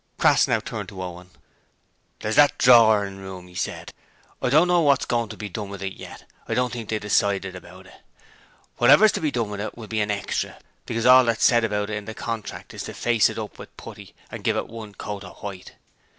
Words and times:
Crass 0.17 0.47
now 0.47 0.59
turned 0.59 0.89
to 0.89 0.99
Owen. 1.03 1.29
'There's 2.21 2.35
that 2.35 2.57
drorin' 2.57 3.19
room,' 3.19 3.47
he 3.47 3.53
said. 3.53 3.93
'I 4.41 4.49
don't 4.49 4.67
know 4.67 4.81
what's 4.81 5.05
goin' 5.05 5.29
to 5.29 5.37
be 5.37 5.47
done 5.47 5.69
with 5.69 5.81
that 5.81 5.95
yet. 5.95 6.25
I 6.49 6.55
don't 6.55 6.73
think 6.73 6.89
they've 6.89 6.99
decided 6.99 7.55
about 7.55 7.85
it. 7.85 7.93
Whatever's 8.77 9.11
to 9.11 9.21
be 9.21 9.29
done 9.29 9.49
to 9.55 9.63
it 9.65 9.77
will 9.77 9.85
be 9.85 10.01
an 10.01 10.09
extra, 10.09 10.57
because 10.87 11.05
all 11.05 11.23
that's 11.25 11.43
said 11.43 11.63
about 11.63 11.91
it 11.91 11.97
in 11.97 12.05
the 12.05 12.15
contract 12.15 12.73
is 12.73 12.81
to 12.85 12.95
face 12.95 13.29
it 13.29 13.37
up 13.37 13.59
with 13.59 13.77
putty 13.77 14.15
and 14.31 14.43
give 14.43 14.57
it 14.57 14.67
one 14.69 14.95
coat 14.95 15.23
of 15.23 15.37
white. 15.43 15.73